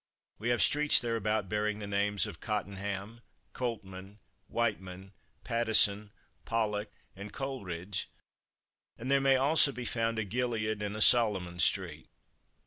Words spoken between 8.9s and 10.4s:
and there may also be found a